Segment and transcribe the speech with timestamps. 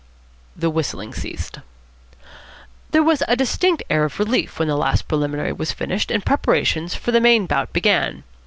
[0.55, 1.59] The whistling ceased.
[2.89, 6.95] There was a distinct air of relief when the last preliminary was finished and preparations
[6.95, 8.23] for the main bout began.